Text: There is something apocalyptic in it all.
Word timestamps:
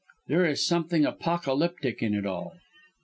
There 0.25 0.47
is 0.47 0.65
something 0.65 1.05
apocalyptic 1.05 2.01
in 2.01 2.15
it 2.15 2.25
all. 2.25 2.55